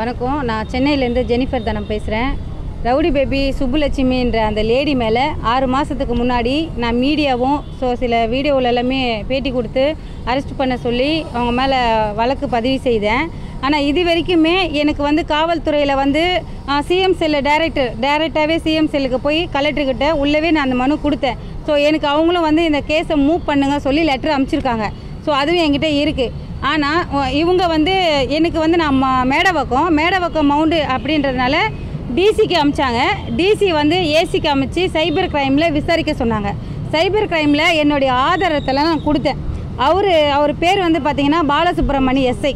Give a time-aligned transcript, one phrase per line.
[0.00, 0.40] வணக்கம்.
[0.48, 2.28] நான் சென்னையிலேருந்து ஜெனிஃபர் தனம் பேசுகிறேன்
[2.86, 9.00] ரவுடி பேபி சுப்புலட்சுமின்ற அந்த லேடி மேலே ஆறு மாதத்துக்கு முன்னாடி நான் மீடியாவும் ஸோ சில வீடியோவில் எல்லாமே
[9.30, 9.84] பேட்டி கொடுத்து
[10.30, 11.80] அரெஸ்ட் பண்ண சொல்லி அவங்க மேலே
[12.20, 13.24] வழக்கு பதிவு செய்தேன்.
[13.64, 16.22] ஆனால் இது வரைக்குமே எனக்கு வந்து காவல்துறையில் வந்து
[16.88, 21.40] சிஎம் செல்லு டைரக்டர் டைரெக்டாகவே சிஎம் செல்லுக்கு போய் கலெக்டர்கிட்ட உள்ளவே நான் அந்த மனு கொடுத்தேன்.
[21.68, 24.86] ஸோ எனக்கு அவங்களும் வந்து இந்த கேஸை மூவ் பண்ணுங்க சொல்லி லெட்டர் அனுப்பிச்சிருக்காங்க
[25.24, 31.56] ஸோ அதுவும் என்கிட்ட இருக்குது ஆனால் இவங்க வந்து எனக்கு வந்து நான் ம- மேடவக்கம் மவுண்டு அப்படின்றதுனால
[32.16, 32.98] டிசிக்கு அமிச்சாங்க.
[33.36, 36.52] டிசி வந்து ஏசிக்கு அமைச்சு சைபர் கிரைமில் விசாரிக்க சொன்னாங்க.
[36.92, 39.36] சைபர் கிரைமில் என்னுடைய ஆதாரத்தெல்லாம் நான் கொடுத்தேன்.
[39.76, 42.54] அவர் அவர் பேர் வந்து பார்த்திங்கன்னா பாலசுப்ரமணி எஸ்ஐ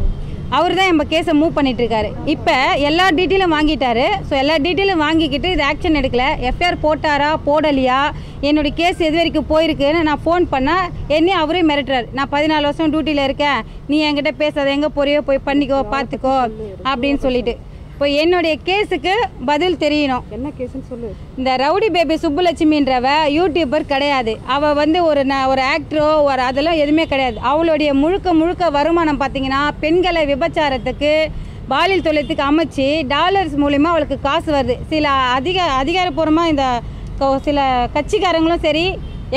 [0.57, 2.09] அவர் தான் நம்ம கேஸை மூவ் பண்ணிட்டுருக்காரு.
[2.35, 2.57] இப்போ
[2.89, 4.07] எல்லா டீட்டெயிலும் வாங்கிட்டாரு.
[4.29, 6.27] ஸோ எல்லா டீட்டெயிலும் வாங்கிக்கிட்டு இது ஆக்ஷன் எடுக்கல.
[6.51, 8.01] எஃப்ஐஆர் போட்டாரா போடலையா?
[8.49, 12.07] என்னுடைய கேஸ் எது வரைக்கும் போயிருக்குன்னு நான் ஃபோன் பண்ணால் என்னையும் அவரே மிரட்டுறாரு.
[12.19, 13.61] நான் பதினாலு வருஷம் டியூட்டியில் இருக்கேன்.
[13.91, 14.69] நீ என்கிட்ட பேசாத.
[14.77, 16.39] எங்கே போறியோ போய் பண்ணிக்கோ பார்த்துக்கோ
[16.93, 17.55] அப்படின்னு சொல்லிட்டு.
[18.03, 19.13] இப்போ என்னுடைய கேஸுக்கு
[19.49, 20.23] பதில் தெரியணும்.
[20.37, 21.09] என்ன கேஸ்னு சொல்லு.
[21.39, 24.33] இந்த ரவுடி பேபி சுப்புலட்சுமின்றவ யூடியூபர் கிடையாது.
[24.55, 27.39] அவள் வந்து ஒரு ந ஒரு ஆக்டரோ ஒரு அதெல்லாம் எதுவுமே கிடையாது.
[27.51, 31.13] அவளுடைய முழுக்க முழுக்க வருமானம் பார்த்தீங்கன்னா பெண்களை விபச்சாரத்துக்கு
[31.73, 34.77] பாலியல் தொழிலத்துக்கு அமைச்சு டாலர்ஸ் மூலிமா அவளுக்கு காசு வருது.
[34.95, 36.67] சில அதிக அதிகாரப்பூர்வமாக இந்த
[37.49, 38.87] சில கட்சிக்காரங்களும் சரி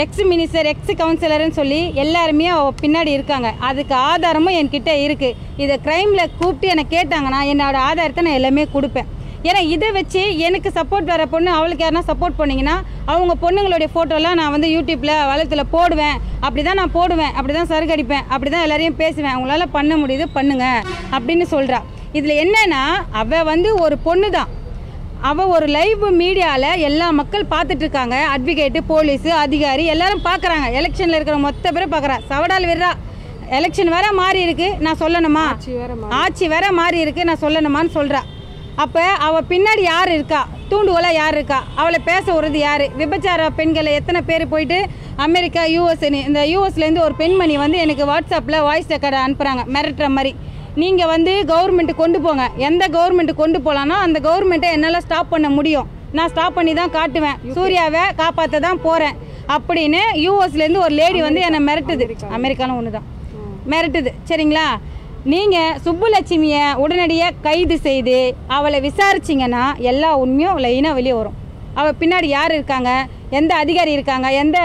[0.02, 3.50] எக்ஸ் மினிஸ்டர் எக்ஸ் கவுன்சிலர்னு சொல்லி எல்லாருமே அவள் பின்னாடி இருக்காங்க.
[3.68, 9.08] அதுக்கு ஆதாரமும் என்கிட்ட இருக்குது இதை க்ரைமில் கூப்பிட்டு என்னை கேட்டாங்கன்னா என்னோட ஆதாரத்தை நான் எல்லாமே கொடுப்பேன்.
[9.50, 12.76] ஏன்னா இதை வச்சு எனக்கு சப்போர்ட் வர பொண்ணு அவளுக்கு யாருனா சப்போர்ட் பண்ணிங்கன்னா
[13.14, 16.18] அவங்க பொண்ணுங்களுடைய ஃபோட்டோலாம் நான் வந்து யூடியூப்பில் வளத்தில் போடுவேன்.
[16.46, 17.34] அப்படி தான் நான் போடுவேன்.
[17.38, 19.34] அப்படி தான் சருகடிப்பேன் அப்படி தான் எல்லாரையும் பேசுவேன்.
[19.36, 20.68] அவங்களால பண்ண முடியுது பண்ணுங்க.
[21.16, 21.82] அப்படின்னு சொல்கிறா
[22.20, 22.84] இதில் என்னென்னா
[23.24, 24.52] அவள் வந்து ஒரு பொண்ணு தான்
[25.30, 30.66] அவள் ஒரு லைவ் மீடியாவில் எல்லா மக்கள் பார்த்துட்டு இருக்காங்க அட்வொகேட்டு போலீஸு அதிகாரி எல்லாரும் பார்க்குறாங்க.
[30.80, 32.18] எலெக்ஷனில் இருக்கிற மொத்த பேரும் பார்க்குறா.
[32.30, 32.92] சவடால் விடுறா.
[33.58, 34.68] எலெக்ஷன் வேற மாறி இருக்கு.
[34.86, 35.44] நான் சொல்லணுமா?
[36.22, 37.00] ஆட்சி வேற மாறி.
[37.06, 37.24] இருக்கு.
[37.30, 38.22] நான் சொல்லணுமான்னு சொல்றா.
[38.84, 40.42] அப்ப அவ பின்னாடி யார் இருக்கா?
[40.72, 41.60] தூண்டுகோலா யார் இருக்கா?
[41.82, 42.86] அவளை பேச விடுறது யாரு?
[43.02, 44.80] விபச்சார பெண்களை எத்தனை பேர் போயிட்டு
[45.28, 50.34] அமெரிக்கா யூஎஸ் இந்த யூஎஸ்லேருந்து ஒரு பெண்மணி வந்து எனக்கு வாட்ஸ்அப்பில் வாய்ஸ் ரெக்கார்டை அனுப்புகிறாங்க மிரட்டுற மாதிரி.
[50.82, 52.46] நீங்கள் வந்து கவர்மெண்ட் கொண்டு போங்க.
[52.68, 55.88] எந்த கவர்மெண்ட் கொண்டு போகலான்னா அந்த கவர்மெண்ட்டை என்னால் ஸ்டாப் பண்ண முடியும்.
[56.18, 57.38] நான் ஸ்டாப் பண்ணி தான் காட்டுவேன்.
[57.56, 59.16] சூர்யாவை காப்பாற்ற தான் போகிறேன்
[59.56, 62.06] அப்படின்னு யூஎஸ்லேருந்து ஒரு லேடி வந்து என்னை மிரட்டுது.
[62.38, 63.08] அமெரிக்காலும் ஒன்று தான்
[63.74, 64.12] மிரட்டுது.
[64.30, 64.68] சரிங்களா?
[65.34, 68.18] நீங்கள் சுப்புலட்சுமியை உடனடியாக கைது செய்து
[68.58, 71.38] அவளை விசாரிச்சிங்கன்னா எல்லா உண்மையும் லைனாக வெளியே வரும்.
[71.80, 72.92] அவள் பின்னாடி யார் இருக்காங்க?
[73.40, 74.28] எந்த அதிகாரி இருக்காங்க?
[74.42, 74.58] எந்த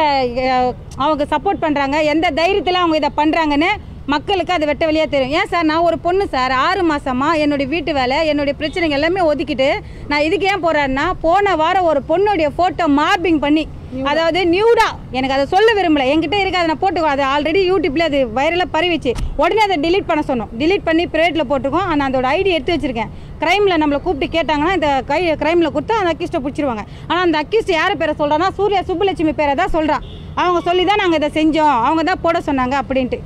[1.05, 3.71] அவங்க சப்போர்ட் பண்ணுறாங்க எந்த தைரியத்தில் அவங்க இதை பண்ணுறாங்கன்னு
[4.13, 5.35] மக்களுக்கு அது வெட்ட வெளியாக தெரியும்.
[5.39, 5.67] ஏன் சார்?
[5.71, 6.53] நான் ஒரு பொண்ணு சார்.
[6.67, 9.69] ஆறு மாசமா என்னுடைய வீட்டு வேலை என்னுடைய பிரச்சனைகள் எல்லாமே ஒதுக்கிட்டு
[10.11, 13.65] நான் இதுக்கு ஏன் போறேன்னா போன வாரம் ஒரு பொண்ணுடைய ஃபோட்டோ மார்பிங் பண்ணி
[14.11, 14.87] அதாவது நியூடா.
[15.17, 16.05] எனக்கு அதை சொல்ல விரும்பல.
[16.13, 17.09] என்கிட்ட இருக்கு அதை நான் போட்டுக்கோ.
[17.15, 19.13] அது ஆல்ரெடி யூடியூப்ல அது வைரலாக பரவிச்சு.
[19.43, 20.53] உடனே அதை delete பண்ண சொன்னோம்.
[20.61, 21.89] delete பண்ணி ப்ரைவேட்டில் போட்டிருக்கோம்.
[21.93, 23.11] ஆனால் அதோட ஐடி எடுத்து வச்சிருக்கேன்.
[23.43, 26.85] கிரைமில் நம்மளை கூப்பிட்டு கேட்டாங்கன்னா இந்த கை கிரைமில் கொடுத்தா அந்த அக்யூஸ்ட்டை பிடிச்சிருவாங்க.
[27.11, 30.07] ஆனால் அந்த அக்யூஸ்ட் யார் பேரை சொல்கிறான்னா சூர்யா சுப்புலட்சுமி பேரை தான் சொல்கிறான்
[30.43, 31.77] அவங்க சொல்லி தான் நாங்கள் இதை செஞ்சோம்.
[31.89, 33.21] அவங்க தான் போட சொன்னாங்க அப்படின்ட்டு.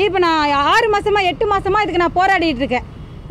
[0.00, 2.86] இப்போ நான் ஆறு மாதமாக எட்டு மாதமாக இதுக்கு நான் போராடிட்டு இருக்கேன்.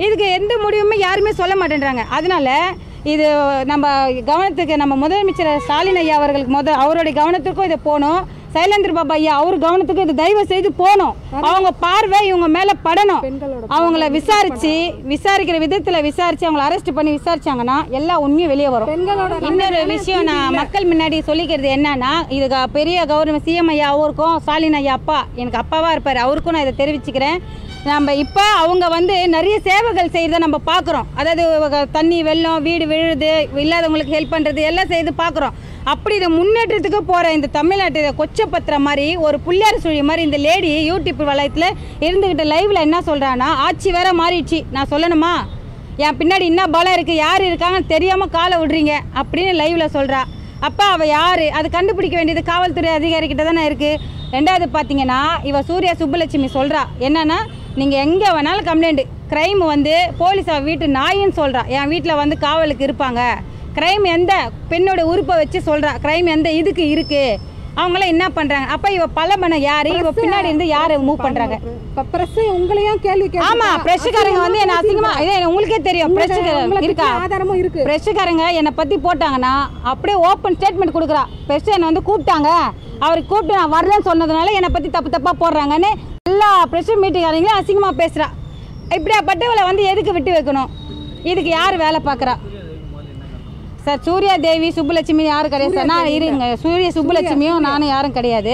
[0.06, 2.04] இதுக்கு எந்த முடிவுமே யாருமே சொல்ல மாட்டேன்றாங்க.
[2.18, 2.50] அதனால
[3.14, 3.26] இது
[3.72, 3.86] நம்ம
[4.30, 8.22] கவனத்துக்கு நம்ம முதலமைச்சர் ஸ்டாலின் ஐயா அவர்களுக்கு முத அவருடைய கவனத்துக்கும் இதை போகணும்.
[8.56, 11.14] சைலேந்திர பாபா ஐயா அவர் கவனத்துக்கு இது தயவு செய்து போகணும்.
[11.50, 13.24] அவங்க பார்வை இவங்க மேல படணும்.
[13.78, 14.74] அவங்கள விசாரிச்சு
[15.14, 18.92] விசாரிக்கிற விதத்துல விசாரிச்சு அவங்கள அரெஸ்ட் பண்ணி விசாரிச்சாங்கன்னா எல்லா உண்மையும் வெளியே வரும்.
[19.52, 24.96] இன்னொரு விஷயம் நான் மக்கள் முன்னாடி சொல்லிக்கிறது என்னன்னா இது பெரிய கவர்மெண்ட் சிஎம் ஐயா அவருக்கும் ஸ்டாலின் ஐயா
[25.02, 26.24] அப்பா எனக்கு அப்பாவா இருப்பார்.
[26.26, 27.40] அவருக்கும் நான் இதை தெரிவிச்சுக்கிறேன்.
[27.86, 33.30] நம்ம இப்போ அவங்க வந்து நிறைய சேவைகள் செய்கிறத நம்ம பார்க்குறோம் அதாவது தண்ணி வெள்ளம் வீடு விழுது
[33.62, 39.08] இல்லாதவங்களுக்கு ஹெல்ப் பண்ணுறது எல்லாம் செய்து பார்க்குறோம் அப்படி இதை முன்னேற்றத்துக்கு போகிற இந்த தமிழ்நாட்டு கொச்சப்பத்திர கொச்சப்படுத்துற மாதிரி
[39.26, 41.68] ஒரு புள்ளியார் சுழி மாதிரி இந்த லேடி யூடியூப் வளையத்தில்
[42.08, 44.60] இருந்துக்கிட்ட லைவில் என்ன சொல்கிறான்னா ஆட்சி வேற மாறிடுச்சு.
[44.76, 45.34] நான் சொல்லணுமா?
[46.06, 50.22] என் பின்னாடி என்ன பலம் இருக்குது யார் இருக்காங்கன்னு தெரியாமல் காலை விடுறீங்க அப்படின்னு லைவில் சொல்கிறா
[50.68, 51.46] அப்போ அவள் யார்?
[51.58, 54.00] அது கண்டுபிடிக்க வேண்டியது காவல்துறை அதிகாரிக்கிட்ட தானே இருக்குது
[54.36, 57.40] ரெண்டாவது பார்த்தீங்கன்னா இவ சூர்யா சுப்புலட்சுமி சொல்கிறா என்னன்னா
[57.80, 63.22] நீங்கள் எங்கே வேணாலும் கம்ப்ளைண்ட் க்ரைம் வந்து போலீஸ் வீட்டு நாயின்னு சொல்கிறா என் வீட்டில் வந்து காவலுக்கு இருப்பாங்க.
[63.78, 64.34] க்ரைம் எந்த
[64.72, 67.40] பெண்ணோட உறுப்பை வச்சு சொல்கிறா க்ரைம் எந்த இதுக்கு இருக்குது
[67.82, 69.90] அவங்களாம் என்ன பண்ணுறாங்க அப்போ இவ பல பண்ண யார்?
[70.00, 71.56] இவ பின்னாடி இருந்து யார் மூவ் பண்ணுறாங்க
[71.92, 73.86] இப்ப பிரஸ் உங்களையும் கேள்வி ஆமா கேட்டிருக்கா.
[73.86, 76.10] பிரஷுக்காரங்க வந்து என்ன அசிங்கமா இதே உங்களுக்கே தெரியும்.
[76.12, 77.10] உங்களுக்கு இருக்கா?
[77.24, 77.82] ஆதாரமும் இருக்கு.
[77.90, 79.54] பிரஷுக்காரங்க என்னை பத்தி போட்டாங்கன்னா
[79.92, 81.24] அப்படியே ஓப்பன் ஸ்டேட்மெண்ட் கொடுக்குறா.
[81.50, 82.50] பிரஷ் என்னை வந்து கூப்பிட்டாங்க.
[83.06, 85.92] அவருக்கு கூப்பிட்டு நான் வரலன்னு சொன்னதுனால என்னை பத்தி தப்பு தப்பா போடுறாங்கன்னு
[86.30, 88.26] எல்லா பிரஷ் மீட்டிங்காரங்களும் அசிங்கமா பேசுறா.
[88.96, 90.70] இப்படியாப்பட்டவளை வந்து எதுக்கு விட்டு வைக்கணும்?
[91.30, 92.34] இதுக்கு யார் வேலை பார்க்குறா?
[93.86, 95.90] சார் சூர்யா தேவி சுப்புலட்சுமி யாரும் கிடையாது சார்.
[95.92, 96.48] நான் இருங்க.
[96.64, 98.54] சூரிய சுப்புலட்சுமியும் நானும் யாரும் கிடையாது.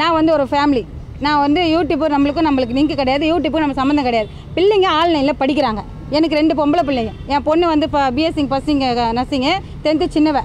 [0.00, 0.82] நான் வந்து ஒரு ஃபேமிலி
[1.26, 3.24] நான் வந்து யூடியூப்பு நம்மளுக்கும் நம்மளுக்கு லிங்க் கிடையாது.
[3.32, 4.28] யூடியூப்பும் நம்ம சம்மந்தம் கிடையாது.
[4.58, 5.82] பிள்ளைங்க ஆன்லைனில் படிக்கிறாங்க.
[6.16, 7.14] எனக்கு ரெண்டு பொம்பளை பிள்ளைங்க.
[7.34, 9.54] என் பொண்ணு வந்து இப்போ பிஎஸ்சி பர்சிங்க நர்சிங்கு
[9.86, 10.38] டென்த்து சின்னவ.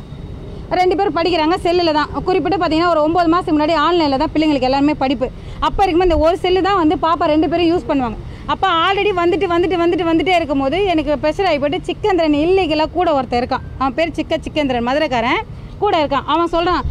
[0.80, 2.12] ரெண்டு பேரும் படிக்கிறாங்க செல்லில் தான்.
[2.28, 5.28] குறிப்பிட்டு பார்த்தீங்கன்னா ஒரு ஒம்பது மாதத்துக்கு முன்னாடி ஆன்லைனில் தான் பிள்ளைங்களுக்கு எல்லாருமே படிப்பு.
[5.68, 8.18] அப்போ இருக்கும்போது இந்த ஒரு செல்லு தான் வந்து பாப்பா ரெண்டு பேரும் யூஸ் பண்ணுவாங்க.
[8.54, 13.64] அப்போ ஆல்ரெடி வந்துட்டு வந்துட்டு வந்துட்டு வந்துட்டே இருக்கும்போது எனக்கு ப்ரெஷர் ஆகிப்போட்டு சிக்கந்திரன் இல்லீகலாக கூட ஒருத்தன் இருக்கான்.
[13.82, 15.42] அவன் பேர் சிக்க சிக்கந்திரன் மதுரைக்காரன்.
[15.84, 16.28] கூட இருக்கான்.
[16.34, 16.84] அவன் சொல்கிறான்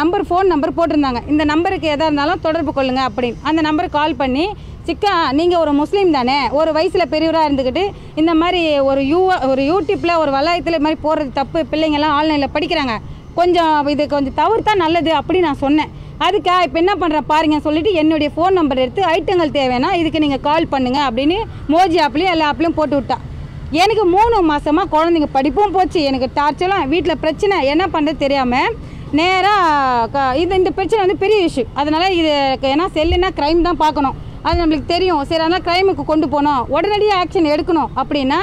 [0.00, 1.20] நம்பர் ஃபோன் நம்பர் போட்டிருந்தாங்க.
[1.32, 4.44] இந்த நம்பருக்கு எதாக இருந்தாலும் தொடர்பு கொள்ளுங்க அப்படின்னு அந்த நம்பருக்கு கால் பண்ணி
[4.88, 6.36] சிக்கா நீங்கள் ஒரு முஸ்லீம் தானே?
[6.58, 7.84] ஒரு வயசில் பெரியவராக இருந்துக்கிட்டு
[8.20, 9.20] இந்த மாதிரி ஒரு யூ
[9.50, 12.94] ஒரு யூடியூப்பில் ஒரு வலாயத்தில் இது மாதிரி போடுறது தப்பு பிள்ளைங்கள்லாம் ஆன்லைனில் படிக்கிறாங்க.
[13.38, 15.92] கொஞ்சம் இது கொஞ்சம் தவிர்த்தா நல்லது அப்படி நான் சொன்னேன்.
[16.26, 20.72] அதுக்கா இப்போ என்ன பண்ணுறேன் பாருங்க சொல்லிவிட்டு என்னுடைய ஃபோன் நம்பர் எடுத்து ஐட்டங்கள் தேவைன்னா இதுக்கு நீங்கள் கால்
[20.74, 21.38] பண்ணுங்கள் அப்படின்னு
[21.74, 23.18] மோஜி ஆப்லேயும் எல்லா ஆப்லேயும் போட்டு விட்டா.
[23.82, 26.00] எனக்கு மூணு மாதமாக குழந்தைங்க படிப்பும் போச்சு.
[26.10, 27.56] எனக்கு டார்ச்சரும் வீட்டில் பிரச்சனை.
[27.72, 28.70] என்ன பண்ணுறது தெரியாமல்
[29.16, 32.32] நேராக இது இந்த பிரச்சனை வந்து பெரிய இஷ்யூ அதனால் இது
[32.72, 34.16] ஏன்னா செல்லுனா க்ரைம் தான் பார்க்கணும்.
[34.46, 35.22] அது நம்மளுக்கு தெரியும்.
[35.28, 36.62] சரி அதனால் க்ரைமுக்கு கொண்டு போகணும்.
[36.74, 38.38] உடனடியாக ஆக்ஷன் எடுக்கணும் அப்படின்னா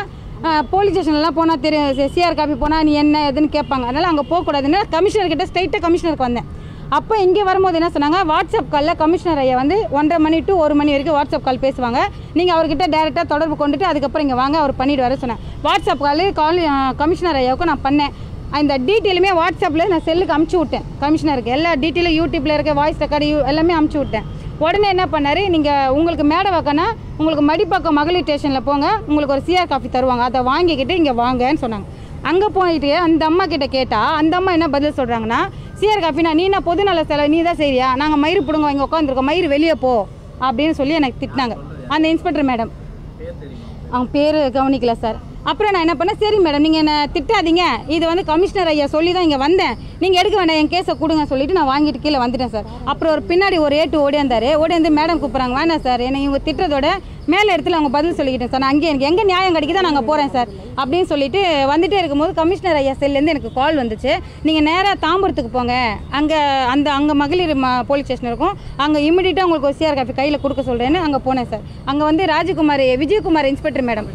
[0.72, 3.86] போலீஸ் ஸ்டேஷன்லாம் போனால் தெரியும் சிஆர் காப்பி போனால் நீ என்ன எதுன்னு கேட்பாங்க.
[3.90, 6.50] அதனால் அங்கே போகக்கூடாதுன்னா கமிஷனர்கிட்ட ஸ்ட்ரைட்டாக கமிஷனருக்கு வந்தேன்.
[6.98, 8.20] அப்போ இங்கே வரும்போது என்ன சொன்னாங்க?
[8.32, 12.02] வாட்ஸ்அப் காலில் கமிஷனர் ஐயா வந்து ஒன்றரை மணி டு ஒரு மணி வரைக்கும் வாட்ஸ்அப் கால் பேசுவாங்க.
[12.38, 15.42] நீங்கள் அவர்கிட்ட டேரெக்டாக தொடர்பு கொண்டுட்டு அதுக்கப்புறம் இங்கே வாங்க அவர் பண்ணிவிடுவாரு சொன்னேன்.
[15.66, 16.62] வாட்ஸ்அப் கால் கால்
[17.02, 18.14] கமிஷனர் ஐயாவுக்கும் நான் பண்ணேன்.
[18.62, 20.86] இந்த டீட்டெயிலுமே வாட்ஸ்அப்பில் நான் செல்லுக்கு அமுச்சு விட்டேன்.
[21.02, 21.52] கமிஷனருக்கு.
[21.56, 24.26] எல்லா டீட்டெயிலும் யூடியூப்பில் இருக்க வாய்ஸ் ரெக்கார்டு எல்லாமே அமுச்சு விட்டேன்.
[24.66, 25.42] உடனே என்ன பண்ணார்?
[25.56, 26.86] நீங்கள் உங்களுக்கு மேடை வைக்கனா
[27.18, 28.88] உங்களுக்கு மடிப்பாக்கம் மகளிர் ஸ்டேஷனில் போங்க.
[29.10, 30.26] உங்களுக்கு ஒரு சிஆர் காஃபி தருவாங்க.
[30.30, 31.88] அதை வாங்கிக்கிட்டு இங்கே வாங்கன்னு சொன்னாங்க.
[32.30, 35.42] அங்கே போயிட்டு அந்த அம்மா கிட்ட கேட்டால் அந்த அம்மா என்ன பதில் சொல்கிறாங்கன்னா
[35.82, 37.90] சிஆர் காஃபினா நீ நான் பொது செலவு நீ தான் செய்றியா?
[38.02, 39.94] நாங்கள் மயிறு பிடுங்க இங்கே உட்காந்துருக்கோம் மயிறு வெளியே போ.
[40.48, 41.56] அப்படின்னு சொல்லி எனக்கு திட்டினாங்க.
[41.96, 42.72] அந்த இன்ஸ்பெக்டர் மேடம்
[43.92, 45.20] அவங்க பேர் கவனிக்கல சார்
[45.50, 46.20] அப்புறம் நான் என்ன பண்ணேன்?
[46.22, 47.64] சரி மேடம் நீங்கள் என்ன திட்டாதீங்க.
[47.96, 49.76] இது வந்து கமிஷனர் ஐயா சொல்லி தான் இங்கே வந்தேன்.
[50.04, 52.70] நீங்கள் எடுக்க வேண்டாம் என் கேஸை கொடுங்க சொல்லிட்டு நான் வாங்கிட்டு கீழே வந்துட்டேன் சார்.
[52.92, 56.04] அப்புறம் ஒரு பின்னாடி ஒரு ஏட்டு ஓடியாந்தாரு ஓடியாந்து மேடம் கூப்பிட்றாங்க வேணாம் சார்.
[56.08, 56.90] என்னை இவங்க திட்டுறதோட
[57.34, 58.64] மேலே இடத்துல அவங்க பதில் சொல்லிக்கிட்டேன் சார்.
[58.64, 60.50] நான் அங்கே எனக்கு எங்கே நியாயம் கிடைக்குதோ நாங்கள் போகிறேன் சார்
[60.80, 61.40] அப்படின்னு சொல்லிட்டு
[61.74, 64.12] வந்துட்டே இருக்கும்போது கமிஷனர் ஐயா செல்லேருந்து எனக்கு கால் வந்துச்சு.
[64.48, 65.76] நீங்கள் நேராக தாம்பரத்துக்கு போங்க.
[66.20, 66.40] அங்கே
[66.74, 68.56] அந்த அங்கே மகளிர் ம போலீஸ் ஸ்டேஷன் இருக்கும்.
[68.86, 71.66] அங்கே இமிடியட்டாக உங்களுக்கு ஒரு சிஆர் காப்பி கையில் கொடுக்க சொல்கிறேன்னு அங்கே போனேன் சார்.
[71.92, 74.10] அங்கே வந்து ராஜகுமார் விஜயகுமார் இன்ஸ்பெக்டர் மேடம்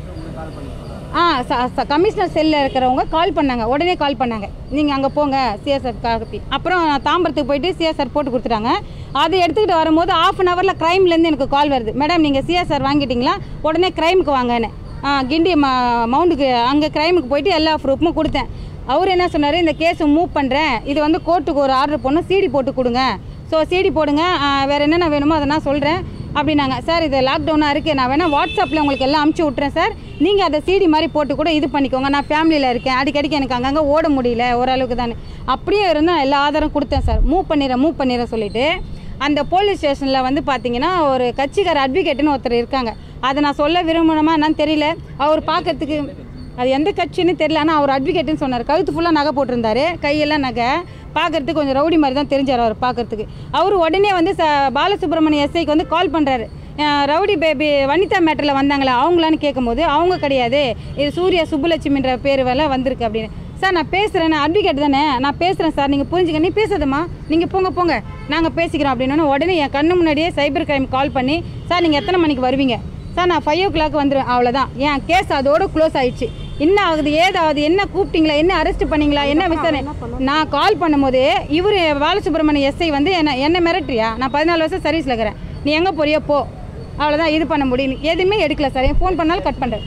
[1.15, 3.65] ஆ ச ச- கமிஷனர் செல்லில் இருக்கிறவங்க கால் பண்ணாங்க.
[3.65, 4.49] உடனே கால் பண்ணாங்க.
[4.71, 6.41] நீங்கள் அங்கே போங்க சிஎஸ்ஆர் காப்பி.
[6.49, 8.69] அப்புறம் நான் தாம்பரத்துக்கு போயிட்டு சிஎஸ்ஆர் போட்டு கொடுத்துட்டாங்க.
[9.13, 11.93] அதை எடுத்துக்கிட்டு வரும்போது ஆஃப் அன் ஹவரில் க்ரைம்லேருந்து எனக்கு கால் வருது.
[11.99, 13.31] மேடம் நீங்கள் சிஎஸ்ஆர் வாங்கிட்டீங்களா?
[13.63, 14.69] உடனே க்ரைமுக்கு வாங்கன்னு.
[15.05, 15.67] ஆ, கிண்டி ம
[16.15, 18.47] மவுண்டுக்கு அங்கே க்ரைமுக்கு போயிட்டு எல்லா ப்ரூஃபும் கொடுத்தேன்.
[18.87, 19.57] அவர் என்ன சொன்னார்?
[19.57, 22.31] இந்த கேஸை மூவ் பண்ணுறேன் இது வந்து கோர்ட்டுக்கு ஒரு ஆர்டர் போடணும்.
[22.31, 23.17] சிடி போட்டு கொடுங்க.
[23.51, 24.37] ஸோ சிடி போடுங்க.
[24.67, 26.77] வேறு என்னென்ன வேணுமோ அதை நான் சொல்கிறேன் அப்படின்னாங்க.
[26.89, 29.93] சார் இது லாக்டவுனாக இருக்குது நான் வேணால் வாட்ஸ்அப்பில் உங்களுக்கு எல்லாம் அமுச்சு விட்றேன் சார்.
[30.25, 32.09] நீங்கள் அதை சீடி மாதிரி போட்டு கூட இது பண்ணிக்கோங்க.
[32.15, 32.99] நான் ஃபேமிலியில் இருக்கேன்.
[33.01, 35.17] அடிக்கடிக்கு எனக்கு அங்கங்கே ஓட முடியல ஓரளவுக்கு தானே.
[35.55, 37.21] அப்படியே இருந்தால் எல்லா ஆதாரம் கொடுத்தேன் சார்.
[37.33, 38.67] மூவ் பண்ணிடுறேன் மூவ் பண்ணிடுறேன் சொல்லிவிட்டு
[39.27, 42.93] அந்த போலீஸ் ஸ்டேஷனில் வந்து பார்த்தீங்கன்னா ஒரு கட்சிக்கார அட்வொகேட்டுன்னு ஒருத்தர் இருக்காங்க.
[43.29, 44.87] அதை நான் சொல்ல விரும்பணுமா என்னன்னு தெரியல.
[45.25, 45.97] அவர் பார்க்கறதுக்கு
[46.61, 48.69] அது எந்த கட்சின்னு தெரியல ஆனால் அவர் அட்வொகேட்னு சொன்னார்.
[48.71, 49.85] கழுத்து ஃபுல்லாக நகை போட்டிருந்தாரு.
[50.07, 50.71] கையெல்லாம் நகை.
[51.19, 53.25] பார்க்கறதுக்கு கொஞ்சம் ரவுடி மாதிரி தான் தெரிஞ்சார் அவர் பார்க்கறதுக்கு
[53.59, 54.47] அவர் உடனே வந்து ச
[54.79, 56.47] பாலசுப்ரமணிய எஸ்ஐக்கு வந்து கால் பண்ணுறாரு
[57.11, 60.61] ரவுடி பேபி வனிதா மேட்டரில் வந்தாங்களா அவங்களான்னு கேட்கும்போது அவங்க கிடையாது.
[61.01, 63.31] இது சூர்யா சுப்புலட்சுமின்ற பேர் வேலை வந்திருக்கு அப்படின்னு.
[63.63, 65.03] சார் நான் பேசுகிறேன் நான் அட்வொகேட் தானே.
[65.25, 67.01] நான் பேசுகிறேன் சார் நீங்கள் புரிஞ்சுக்க நீ பேசாதம்மா.
[67.33, 67.97] நீங்கள் போங்க போங்க.
[68.33, 71.37] நாங்கள் பேசிக்கிறோம் அப்படின்னோடனே உடனே என் கண்ணு முன்னாடியே சைபர் கிரைம் கால் பண்ணி
[71.71, 72.79] சார் நீங்கள் எத்தனை மணிக்கு வருவீங்க?
[73.17, 76.29] சார் நான் ஃபைவ் ஓ கிளாக் வந்துடுவேன் அவ்வளோதான் என் கேஸ் அதோட க்ளோஸ் ஆயிடுச்சு.
[76.61, 78.37] என்ன ஆகுது ஏதாவது என்ன கூப்பிட்டீங்களா?
[78.37, 79.23] என்ன அரெஸ்ட் பண்ணீங்களா?
[79.27, 79.81] என்ன விசாரணை?
[80.21, 84.09] நான் கால் பண்ணும்போது இவர் பாலசுப்ரமணிய எஸ்ஐ வந்து என்ன என்ன மிரட்டுறியா?
[84.17, 85.39] நான் பதினாலு வருஷம் சர்வீஸில் இருக்கிறேன்.
[85.65, 86.39] நீ எங்கே போறியோ போ.
[86.99, 89.87] அவ்வளோதான் இது பண்ண முடியும் எதுவுமே எடுக்கல சார் என் ஃபோன் பண்ணாலும் கட் பண்ணுறேன்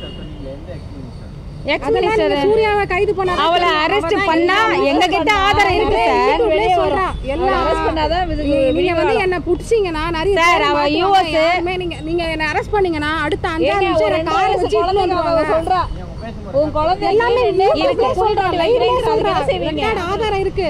[2.44, 7.06] சூர்யாவை கைது பண்ணா அவளை அரெஸ்ட் பண்ணா எங்க கிட்ட ஆதாரம் இருக்கு சார் வெளியே சொல்றா.
[7.26, 8.26] எல்லா- arrest பண்ணாதான்
[8.74, 10.82] நீங்க வந்து என்ன புடிச்சீங்கன்னா நிறைய சார், அவ
[11.78, 14.78] நீங்க நீங்க என்ன அரெஸ்ட் பண்ணீங்கன்னா அடுத்த அஞ்சாறு நிமிஷம் காரை வச்சு.
[15.54, 15.82] சொல்றா.
[16.60, 18.08] உன் குழந்தை எல்லாமே இருக்கு.
[20.12, 20.70] ஆதாரம் இருக்கு?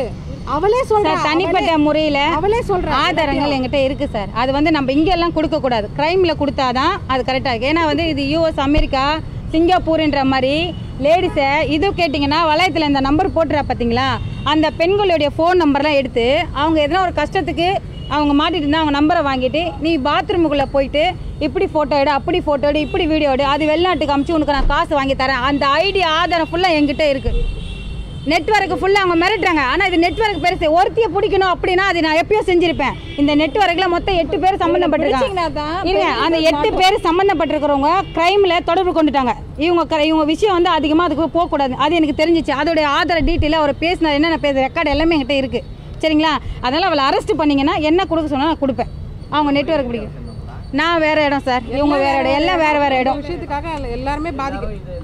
[0.55, 2.93] அவளே சொல்றா சார் தனிப்பட்ட முறையில் அவளே சொல்றா.
[3.03, 4.29] ஆதாரங்கள் எங்கிட்ட இருக்கு சார்.
[4.41, 5.89] அது வந்து நம்ம இங்கெல்லாம் கொடுக்க கூடாது.
[5.97, 7.69] கிரைம்ல கொடுத்தாதான் அது கரெக்டாக இருக்கு.
[7.71, 9.05] ஏன்னா வந்து இது யூஎஸ் அமெரிக்கா
[9.53, 10.55] சிங்கப்பூர்ன்ற மாதிரி
[10.99, 14.07] லேடிஸை இது கேட்டிங்கன்னா வளையத்தில் இந்த நம்பர் போட்டுறா பார்த்தீங்களா
[14.43, 17.67] அந்த பெண்களுடைய ஃபோன் நம்பர்லாம் எடுத்து அவங்க எதனா ஒரு கஷ்டத்துக்கு
[18.09, 21.03] அவங்க மாட்டிட்டு இருந்தால் அவங்க நம்பரை வாங்கிட்டு நீ பாத்ரூமுக்குள்ளே போயிட்டு
[21.39, 24.93] இப்படி ஃபோட்டோ எடு அப்படி ஃபோட்டோ எடு இப்படி வீடியோ எடு அது வெளிநாட்டுக்கு அமுச்சு உனக்கு நான் காசு
[24.95, 25.41] வாங்கி தரேன்.
[25.41, 27.41] அந்த ஐடி ஆதாரம் ஃபுல்லாக எங்கிட்ட இருக்குது
[28.25, 29.61] நெட்வொர்க்கு ஃபுல்லாக அவங்க மிரட்டுறாங்க.
[29.63, 30.71] ஆனால் இது நெட்வொர்க் பெருசு.
[30.71, 32.93] ஒருத்தியை பிடிக்கணும் அப்படின்னா அது நான் எப்பயோ செஞ்சிருப்பேன்.
[33.17, 39.33] இந்த நெட்வொர்க்கில் மொத்தம் எட்டு பேர் சம்மந்தப்பட்டிருக்காங்க இருங்க அந்த எட்டு பேர் சம்மந்தப்பட்டிருக்கிறவங்க க்ரைமில் தொடர்பு கொண்டுட்டாங்க.
[39.57, 42.55] இவங்க இவங்க விஷயம் வந்து அதிகமாக அதுக்கு போகக்கூடாது அது எனக்கு தெரிஞ்சிச்சு.
[42.61, 45.63] அதோடைய ஆதார டீட்டெயிலாக அவர் பேசினார் என்னென்ன பேச ரெக்கார்டு எல்லாமே என்கிட்ட இருக்குது
[46.01, 46.33] சரிங்களா?
[46.61, 48.89] அதனால் அவளை அரெஸ்ட் பண்ணீங்கன்னா என்ன கொடுக்க சொன்னால் நான் கொடுப்பேன்.
[49.29, 50.11] அவங்க நெட்வொர்க் பிடிக்கும்
[50.71, 52.31] நான் வேற இடம் சார் இவங்க வேற இடம்.
[52.31, 53.21] எல்லாம் வேற வேற இடம்.
[53.21, 55.02] விஷயத்துக்காக எல்லா- எல்லாருமே பாதிக்க இத ஆ,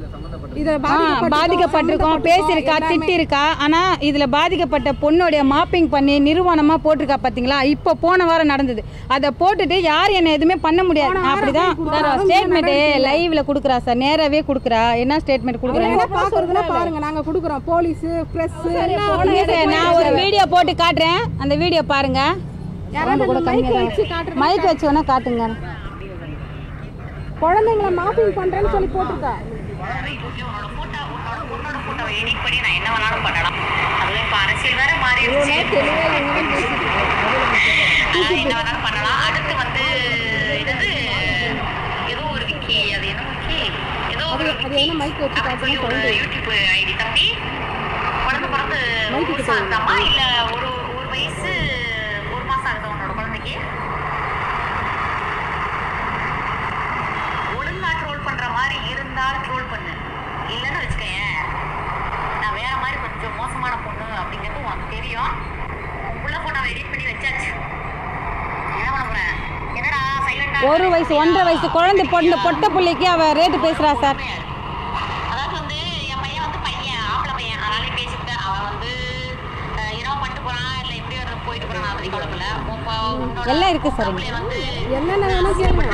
[1.34, 2.22] பாதிக்கப்பட்டிருக்கோம்.
[2.27, 8.82] பேசியிருக்கா திட்டிருக்கா ஆனா இதுல பாதிக்கப்பட்ட பொண்ணுடைய மாப்பிங் பண்ணி நிறுவனமா போட்டிருக்கா பாத்தீங்களா இப்போ போன வாரம் நடந்தது.
[9.15, 11.20] அதை போட்டுட்டு யார் என்ன எதுவுமே பண்ண முடியாது.
[11.32, 11.74] அப்படிதான்.
[11.94, 12.72] சார் ஸ்டேட்மெண்ட்
[13.08, 14.00] லைவ்ல குடுக்குறா சார்.
[14.06, 14.84] நேராவே குடுக்குறா.
[15.03, 17.63] என்ன ஸ்டேட்மெண்ட் குடுக்குறா பாருங்க நாங்க குடுக்குறோம்.
[17.72, 18.60] போலீஸ் பிரஸ்
[19.75, 21.22] நான் ஒரு வீடியோ போட்டு காட்டுறேன்.
[21.44, 22.22] அந்த வீடியோ பாருங்க.
[24.44, 25.46] மைக் வச்சு வேணா காட்டுங்க.
[27.41, 29.34] குழந்தைங்களை மாப்பிங் பண்றேன்னு சொல்லி போட்டிருக்கா.
[29.79, 30.05] உன்னோட
[30.77, 33.57] போட்டோ உன்னோட பொண்ணோட போட்டோவை எடிட் பண்ணி நான் என்ன வேணாலும் பண்ணலாம்.
[34.01, 35.55] அதுவும் இப்போ அரசியல் வேற மாறிடுச்சு
[38.05, 39.19] அதனால என்ன வேணாலும் பண்ணலாம்.
[39.27, 39.86] அடுத்து வந்து
[40.59, 40.89] என்னது
[42.12, 43.59] ஏதோ ஒரு விக்கி அது என்ன விக்கி?
[44.13, 44.45] ஏதோ ஒரு
[45.63, 45.77] சொல்லி
[46.19, 47.27] யூடியூப் ஐடி தம்பி
[48.25, 48.79] குழந்தை பிறந்து
[49.55, 50.21] ஆகுதாம்மா இல்ல
[50.55, 51.51] ஒரு ஒரு வயசு
[52.33, 53.55] ஒரு மாசம் ஆகுதா உன்னோட குழந்தைக்கு
[57.55, 59.93] ஒழுங்கா ட்ரோல் பண்ற மாதிரி இருந்தாலும் ட்ரோல் பண்ணு
[60.53, 61.39] இல்லைன்னு வச்சுக்கயேன்
[62.41, 62.98] நான் வேற மாதிரி
[63.79, 65.31] பொண்ணு அப்படிங்கிறது உனக்கு தெரியும்.
[66.03, 67.49] உன் புள்ள போட்டோ எடிட் பண்ணி வச்சாச்சு.
[68.73, 69.33] என்ன பண்ண போறேன்
[69.75, 74.19] என்னடா சைலண்டா ஒரு வயசு ஒன்றரை வயசு குழந்தை பொண்ணு பொட்ட பிள்ளைக்கு அவ ரேட்டு பேசுறா சார்
[75.31, 77.59] அதாவது வந்து என் பையன் வந்து பையன் ஆம்பளை பையன்.
[77.59, 78.91] அதனாலே பேசிக்கிட்டேன் அவன் வந்து
[79.97, 81.85] இரவு பண்ணிட்டு போறான் இல்ல எப்படி போயிட்டு போறான்
[82.85, 84.59] ப- உன்னோட எல்லாம் இருக்கு சார் வந்து
[84.91, 85.88] என்னென்ன வேணா கேளுங்க.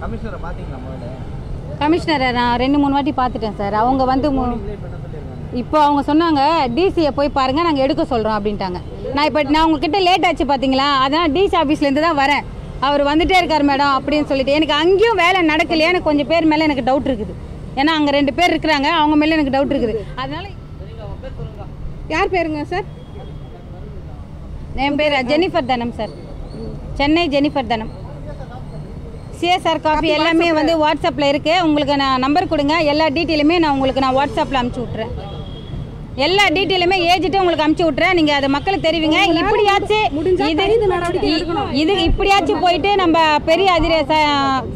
[0.00, 0.38] கமிஷனரை
[0.84, 1.06] முதல்ல?
[1.78, 3.74] கமிஷனரை நான் ரெண்டு மூணு வாட்டி பார்த்துட்டேன் சார்.
[3.74, 4.60] அவங்க வந்து மு-
[5.54, 6.40] இப்போ அவங்க சொன்னாங்க
[6.78, 8.80] டிசியை போய் பாருங்க நாங்கள் எடுக்க சொல்கிறோம் அப்படின்ட்டாங்க.
[9.14, 12.44] நான் இப்போ நான் உங்ககிட்ட லேட் ஆச்சு பார்த்தீங்களா அதனால் டிசி ஆஃபீஸ்லேருந்து தான் வரேன்.
[12.80, 14.52] அவர் வந்துட்டே இருக்கார் மேடம் அப்படின்னு சொல்லிட்டு.
[14.52, 17.34] எனக்கு அங்கேயும் வேலை நடக்கலையே எனக்கு கொஞ்சம் பேர் மேலே எனக்கு டவுட் இருக்குது.
[17.76, 19.94] ஏன்னா அங்கே ரெண்டு பேர் இருக்கிறாங்க அவங்க மேலே எனக்கு டவுட் இருக்குது.
[20.14, 20.48] அதனால
[22.08, 22.84] யார் பேருங்க சார்?
[24.74, 26.08] என் பேர் Jennifer Dhanam sir.
[26.94, 28.04] Chennai Jennifer Dhanam.
[29.40, 32.76] CSR copy எல்லாமே வந்து வாட்ஸ்அப்பில் இருக்குது உங்களுக்கு நான் நம்பர் கொடுங்க.
[32.92, 35.12] எல்லா டீட்டெயிலுமே நான் உங்களுக்கு நான் வாட்ஸ்அப்பில் அனுப்பிச்சி விட்றேன்
[36.26, 39.18] எல்லா டீட்டெயிலுமே ஏஜிட்டு உங்களுக்கு அனுப்பிச்சி விட்றேன் நீங்கள் அதை மக்களுக்கு தெரிவிங்க.
[39.40, 40.66] இப்படியாச்சும் முடிஞ்சா இது.
[41.82, 43.16] இது இப்படியாச்சும் போயிட்டு நம்ம
[43.48, 43.94] பெரிய அதிர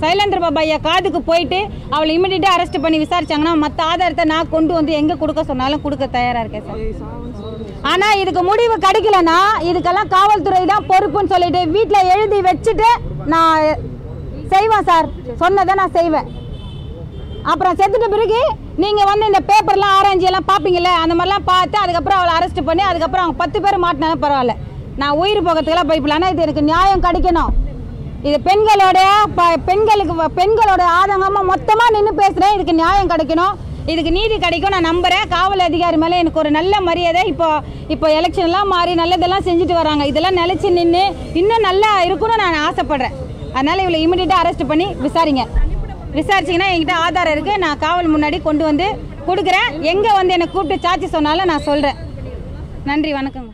[0.03, 1.61] சைலேந்திர பாபா ஐயா காதுக்கு போயிட்டு
[1.95, 6.45] அவளை இமிடியேட்டாக அரெஸ்ட் பண்ணி விசாரிச்சாங்கன்னா மற்ற ஆதாரத்தை நான் கொண்டு வந்து எங்கே கொடுக்க சொன்னாலும் கொடுக்க தயாராக
[6.45, 6.83] இருக்கேன் சார்.
[7.93, 9.39] ஆனா இதுக்கு முடிவு கிடைக்கலனா
[9.71, 12.91] இதுக்கெல்லாம் காவல்துறை தான் பொறுப்புன்னு சொல்லிட்டு வீட்டில் எழுதி வச்சுட்டு
[13.35, 13.89] நான்
[14.51, 15.09] செய்வேன் சார்.
[15.37, 16.39] சொன்னதை நான் செய்வேன்.
[17.43, 18.45] அப்புறம் செத்துட்ட பிறகு
[18.77, 23.25] நீங்கள் வந்து இந்த பேப்பர்லாம் ஆராய்ச்சி எல்லாம் பார்ப்பீங்கல்ல அந்த மாதிரிலாம் பார்த்து அதுக்கப்புறம் அவளை அரெஸ்ட் பண்ணி அதுக்கப்புறம்
[23.25, 24.55] அவங்க பத்து பேர் மாட்டினாலும் பரவாயில்ல.
[24.97, 26.31] நான் உயிர் போகிறதுக்கெல்லாம் பயப்படல.
[26.31, 27.47] இது எனக்கு நியாயம் கிடைக்கணும்.
[28.23, 28.99] இது பெண்களோட
[29.35, 33.53] ப- பெண்களுக்கு பெண்களோட ஆதங்கமாக மொத்தமாக நின்று பேசுகிறேன் இதுக்கு நியாயம் கிடைக்கணும்.
[33.87, 34.71] இதுக்கு நீதி கிடைக்கும்.
[34.71, 37.27] நான் நம்புகிறேன் காவல் அதிகாரி மேலே எனக்கு ஒரு நல்ல மரியாதை.
[37.27, 40.07] இப்போ இப்போ எலெக்ஷன்லாம் மாறி நல்லதெல்லாம் செஞ்சுட்டு வராங்க.
[40.07, 43.29] இதெல்லாம் நிலச்சி நின்று இன்னும் நல்லா இருக்கும்னு நான் ஆசைப்பட்றேன்.
[43.57, 45.45] அதனால் இவளை இமிடியேட்டாக அரெஸ்ட் பண்ணி விசாரிங்க.
[46.19, 48.89] விசாரிச்சிங்கன்னா என்கிட்ட ஆதாரம் இருக்குது நான் காவல் முன்னாடி கொண்டு வந்து
[49.29, 49.71] கொடுக்குறேன்.
[49.93, 51.99] எங்கே வந்து என்னை கூப்பிட்டு சாட்சி சொன்னாலும் நான் சொல்கிறேன்
[52.91, 53.51] நன்றி வணக்கங்க.